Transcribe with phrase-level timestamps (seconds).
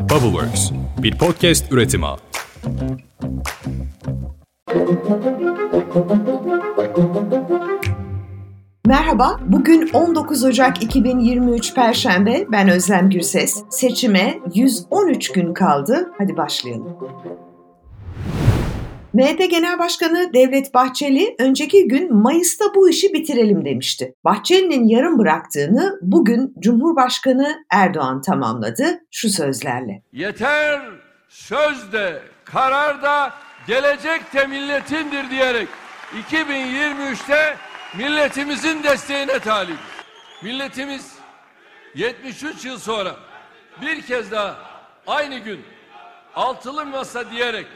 [0.00, 0.70] Bubbleworks,
[1.02, 2.06] bir podcast üretimi.
[8.86, 13.62] Merhaba, bugün 19 Ocak 2023 Perşembe, ben Özlem Gürses.
[13.70, 16.96] Seçime 113 gün kaldı, hadi başlayalım.
[19.12, 24.14] MHP Genel Başkanı Devlet Bahçeli önceki gün Mayıs'ta bu işi bitirelim demişti.
[24.24, 30.02] Bahçeli'nin yarım bıraktığını bugün Cumhurbaşkanı Erdoğan tamamladı şu sözlerle.
[30.12, 30.80] Yeter
[31.28, 33.32] söz de karar da
[33.66, 35.68] gelecek de milletindir diyerek
[36.30, 37.56] 2023'te
[37.98, 39.78] milletimizin desteğine talip.
[40.42, 41.14] Milletimiz
[41.94, 43.16] 73 yıl sonra
[43.82, 44.56] bir kez daha
[45.06, 45.60] aynı gün
[46.34, 47.66] altılı masa diyerek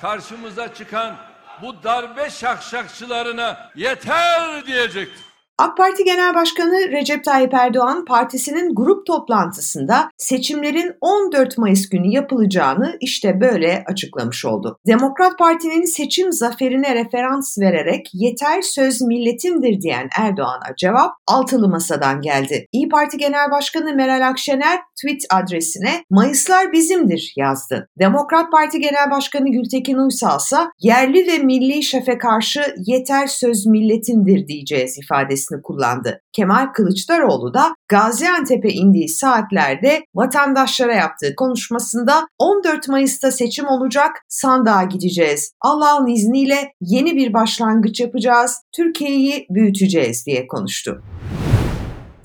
[0.00, 1.16] karşımıza çıkan
[1.62, 5.27] bu darbe şakşakçılarına yeter diyecektir.
[5.58, 12.96] AK Parti Genel Başkanı Recep Tayyip Erdoğan partisinin grup toplantısında seçimlerin 14 Mayıs günü yapılacağını
[13.00, 14.78] işte böyle açıklamış oldu.
[14.86, 22.66] Demokrat Parti'nin seçim zaferine referans vererek yeter söz milletindir diyen Erdoğan'a cevap altılı masadan geldi.
[22.72, 27.88] İyi Parti Genel Başkanı Meral Akşener tweet adresine Mayıslar bizimdir yazdı.
[27.98, 34.48] Demokrat Parti Genel Başkanı Gültekin Uysal ise yerli ve milli şefe karşı yeter söz milletindir
[34.48, 36.20] diyeceğiz ifadesi ifadesini kullandı.
[36.32, 45.52] Kemal Kılıçdaroğlu da Gaziantep'e indiği saatlerde vatandaşlara yaptığı konuşmasında 14 Mayıs'ta seçim olacak, sandığa gideceğiz.
[45.60, 51.02] Allah'ın izniyle yeni bir başlangıç yapacağız, Türkiye'yi büyüteceğiz diye konuştu.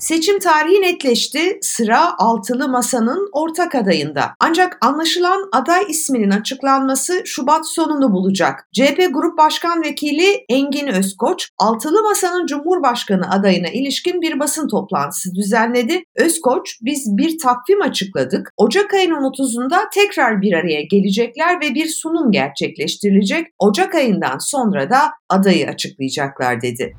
[0.04, 1.58] Seçim tarihi netleşti.
[1.60, 4.34] Sıra altılı masanın ortak adayında.
[4.40, 8.68] Ancak anlaşılan aday isminin açıklanması Şubat sonunu bulacak.
[8.72, 16.02] CHP Grup Başkan Vekili Engin Özkoç, altılı masanın Cumhurbaşkanı adayına ilişkin bir basın toplantısı düzenledi.
[16.16, 18.52] Özkoç, biz bir takvim açıkladık.
[18.56, 23.46] Ocak ayının 30'unda tekrar bir araya gelecekler ve bir sunum gerçekleştirilecek.
[23.58, 26.94] Ocak ayından sonra da adayı açıklayacaklar dedi.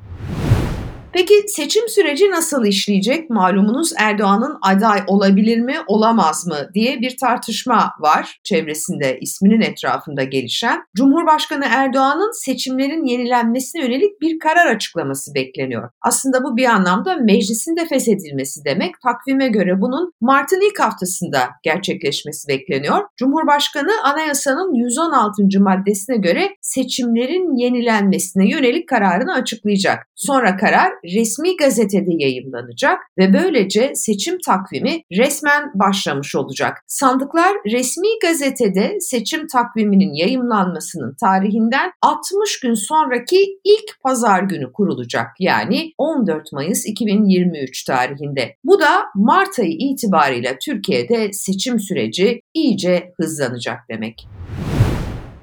[1.16, 3.30] Peki seçim süreci nasıl işleyecek?
[3.30, 10.82] Malumunuz Erdoğan'ın aday olabilir mi, olamaz mı diye bir tartışma var çevresinde isminin etrafında gelişen.
[10.96, 15.90] Cumhurbaşkanı Erdoğan'ın seçimlerin yenilenmesine yönelik bir karar açıklaması bekleniyor.
[16.02, 18.94] Aslında bu bir anlamda meclisin de feshedilmesi demek.
[19.02, 23.02] Takvime göre bunun Mart'ın ilk haftasında gerçekleşmesi bekleniyor.
[23.16, 25.42] Cumhurbaşkanı anayasanın 116.
[25.60, 30.06] maddesine göre seçimlerin yenilenmesine yönelik kararını açıklayacak.
[30.14, 36.78] Sonra karar resmi gazetede yayımlanacak ve böylece seçim takvimi resmen başlamış olacak.
[36.86, 45.26] Sandıklar resmi gazetede seçim takviminin yayımlanmasının tarihinden 60 gün sonraki ilk pazar günü kurulacak.
[45.40, 48.56] Yani 14 Mayıs 2023 tarihinde.
[48.64, 54.26] Bu da Mart ayı itibariyle Türkiye'de seçim süreci iyice hızlanacak demek.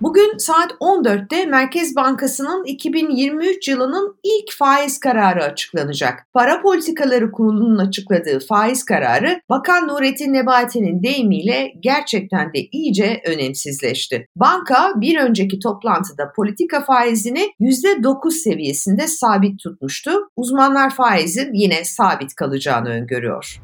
[0.04, 6.28] Bugün saat 14'te Merkez Bankası'nın 2023 yılının ilk faiz kararı açıklanacak.
[6.34, 14.28] Para Politikaları Kurulu'nun açıkladığı faiz kararı Bakan Nurettin Nebati'nin deyimiyle gerçekten de iyice önemsizleşti.
[14.36, 20.12] Banka bir önceki toplantıda politika faizini %9 seviyesinde sabit tutmuştu.
[20.36, 23.62] Uzmanlar faizin yine sabit kalacağını öngörüyor.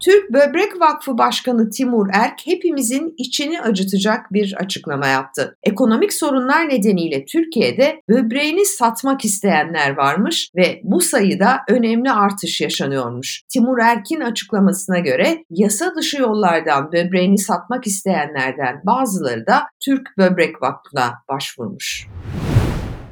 [0.00, 5.56] Türk Böbrek Vakfı Başkanı Timur Erk hepimizin içini acıtacak bir açıklama yaptı.
[5.62, 13.42] Ekonomik sorunlar nedeniyle Türkiye'de böbreğini satmak isteyenler varmış ve bu sayıda önemli artış yaşanıyormuş.
[13.48, 21.12] Timur Erk'in açıklamasına göre yasa dışı yollardan böbreğini satmak isteyenlerden bazıları da Türk Böbrek Vakfı'na
[21.28, 22.06] başvurmuş.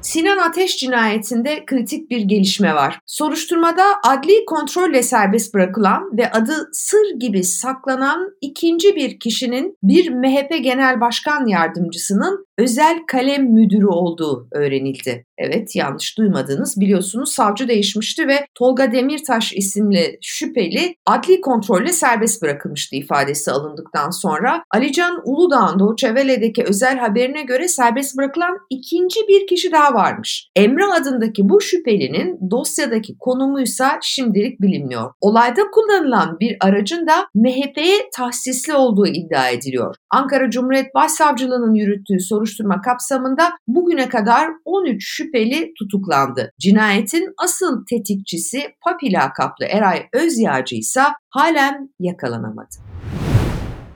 [0.08, 3.00] Sinan Ateş cinayetinde kritik bir gelişme var.
[3.06, 10.64] Soruşturmada adli kontrolle serbest bırakılan ve adı sır gibi saklanan ikinci bir kişinin bir MHP
[10.64, 15.24] Genel Başkan Yardımcısının özel kalem müdürü olduğu öğrenildi.
[15.38, 22.96] Evet yanlış duymadınız biliyorsunuz savcı değişmişti ve Tolga Demirtaş isimli şüpheli adli kontrolle serbest bırakılmıştı
[22.96, 24.62] ifadesi alındıktan sonra.
[24.70, 30.48] Alican Uludağ'ın Doğu Çevele'deki özel haberine göre serbest bırakılan ikinci bir kişi daha varmış.
[30.56, 35.12] Emre adındaki bu şüphelinin dosyadaki konumuysa şimdilik bilinmiyor.
[35.20, 39.94] Olayda kullanılan bir aracın da MHP'ye tahsisli olduğu iddia ediliyor.
[40.10, 46.52] Ankara Cumhuriyet Başsavcılığı'nın yürüttüğü soruşturma kapsamında bugüne kadar 13 şüpheli tutuklandı.
[46.60, 52.87] Cinayetin asıl tetikçisi Papi lakaplı Eray Özyağcı ise halen yakalanamadı.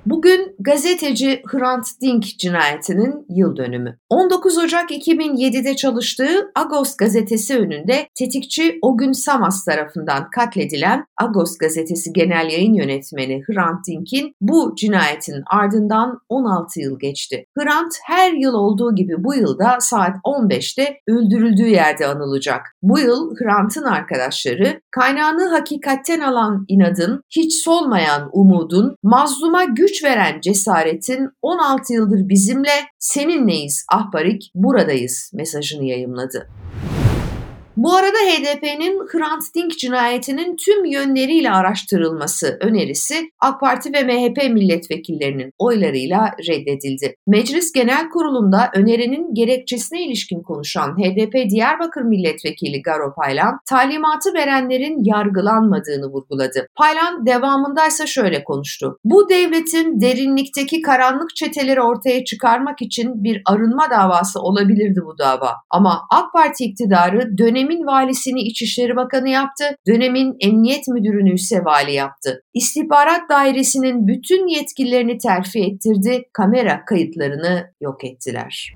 [0.06, 3.98] Bugün gazeteci Hrant Dink cinayetinin yıl dönümü.
[4.08, 12.50] 19 Ocak 2007'de çalıştığı Agos gazetesi önünde tetikçi Ogün Samas tarafından katledilen Agos gazetesi genel
[12.50, 17.46] yayın yönetmeni Hrant Dink'in bu cinayetin ardından 16 yıl geçti.
[17.58, 22.76] Hrant her yıl olduğu gibi bu yılda saat 15'te öldürüldüğü yerde anılacak.
[22.82, 31.28] Bu yıl Hrant'ın arkadaşları kaynağını hakikatten alan inadın, hiç solmayan umudun, mazluma güç veren cesaretin
[31.42, 36.48] 16 yıldır bizimle seninleyiz ahbarik buradayız mesajını yayımladı.
[37.76, 45.52] Bu arada HDP'nin Hrant Dink cinayetinin tüm yönleriyle araştırılması önerisi AK Parti ve MHP milletvekillerinin
[45.58, 47.16] oylarıyla reddedildi.
[47.26, 56.06] Meclis Genel Kurulu'nda önerinin gerekçesine ilişkin konuşan HDP Diyarbakır Milletvekili Garo Paylan, talimatı verenlerin yargılanmadığını
[56.06, 56.66] vurguladı.
[56.76, 58.98] Paylan devamındaysa şöyle konuştu.
[59.04, 65.54] Bu devletin derinlikteki karanlık çeteleri ortaya çıkarmak için bir arınma davası olabilirdi bu dava.
[65.70, 71.92] Ama AK Parti iktidarı dönem dönemin valisini İçişleri Bakanı yaptı, dönemin emniyet müdürünü ise vali
[71.92, 72.42] yaptı.
[72.54, 78.74] İstihbarat dairesinin bütün yetkililerini terfi ettirdi, kamera kayıtlarını yok ettiler.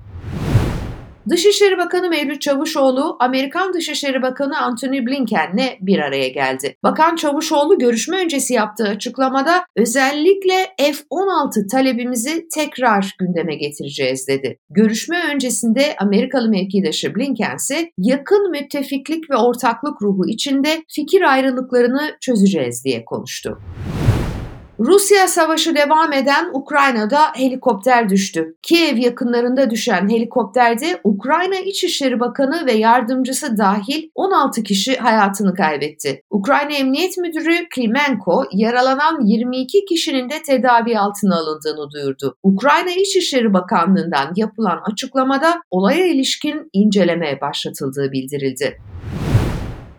[1.29, 6.75] Dışişleri Bakanı Mevlüt Çavuşoğlu, Amerikan Dışişleri Bakanı Antony Blinken'le bir araya geldi.
[6.83, 14.59] Bakan Çavuşoğlu görüşme öncesi yaptığı açıklamada özellikle F-16 talebimizi tekrar gündeme getireceğiz dedi.
[14.69, 22.85] Görüşme öncesinde Amerikalı mevkidaşı Blinken ise yakın müttefiklik ve ortaklık ruhu içinde fikir ayrılıklarını çözeceğiz
[22.85, 23.59] diye konuştu.
[24.79, 28.55] Rusya savaşı devam eden Ukrayna'da helikopter düştü.
[28.61, 36.21] Kiev yakınlarında düşen helikopterde Ukrayna İçişleri Bakanı ve yardımcısı dahil 16 kişi hayatını kaybetti.
[36.29, 42.35] Ukrayna Emniyet Müdürü Klimenko yaralanan 22 kişinin de tedavi altına alındığını duyurdu.
[42.43, 48.77] Ukrayna İçişleri Bakanlığı'ndan yapılan açıklamada olaya ilişkin inceleme başlatıldığı bildirildi.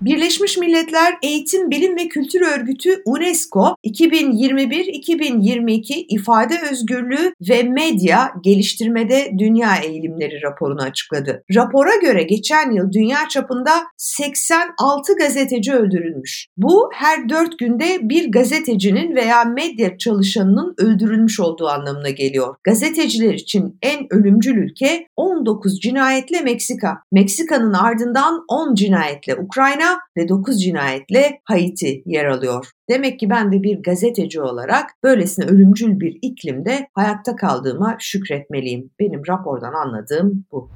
[0.01, 9.77] Birleşmiş Milletler Eğitim, Bilim ve Kültür Örgütü UNESCO 2021-2022 ifade özgürlüğü ve medya geliştirmede dünya
[9.77, 11.45] eğilimleri raporunu açıkladı.
[11.55, 16.47] Rapora göre geçen yıl dünya çapında 86 gazeteci öldürülmüş.
[16.57, 22.55] Bu her 4 günde bir gazetecinin veya medya çalışanının öldürülmüş olduğu anlamına geliyor.
[22.65, 26.99] Gazeteciler için en ölümcül ülke 19 cinayetle Meksika.
[27.13, 32.71] Meksika'nın ardından 10 cinayetle Ukrayna ve 9 cinayetle Haiti yer alıyor.
[32.91, 38.91] Demek ki ben de bir gazeteci olarak böylesine ölümcül bir iklimde hayatta kaldığıma şükretmeliyim.
[39.01, 40.71] Benim rapordan anladığım bu.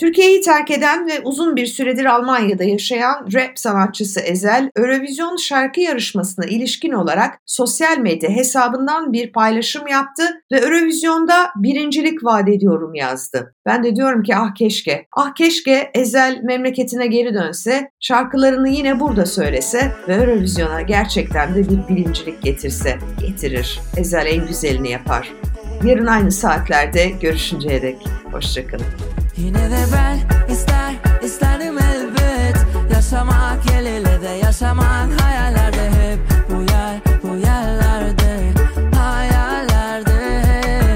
[0.00, 6.44] Türkiye'yi terk eden ve uzun bir süredir Almanya'da yaşayan rap sanatçısı Ezel, Eurovision şarkı yarışmasına
[6.44, 13.54] ilişkin olarak sosyal medya hesabından bir paylaşım yaptı ve Eurovision'da birincilik vaat ediyorum yazdı.
[13.66, 19.26] Ben de diyorum ki ah keşke, ah keşke Ezel memleketine geri dönse, şarkılarını yine burada
[19.26, 22.98] söylese ve Eurovision'a gerçekten de bir birincilik getirse.
[23.20, 23.80] Getirir.
[23.96, 25.32] Ezel en güzelini yapar.
[25.84, 27.96] Yarın aynı saatlerde görüşünceye dek.
[28.32, 29.19] Hoşçakalın.
[29.44, 30.18] Yine de ben
[30.52, 32.56] ister isterdim elbet.
[32.92, 36.18] Yaşamak el ele de yaşamak hayallerde hep.
[36.50, 38.52] Bu yer bu yerlerde
[38.94, 40.42] hayallerde.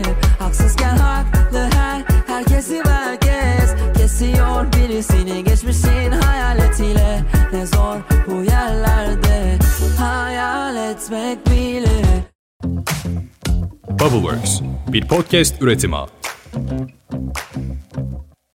[0.04, 7.20] Hep Haksızken haklı her herkesi herkes Kesiyor birisini geçmişin hayaletiyle.
[7.52, 7.96] Ne zor
[8.26, 9.58] bu yerlerde
[9.98, 12.24] hayal etmek bile.
[13.90, 15.96] Bubbleworks bir podcast üretimi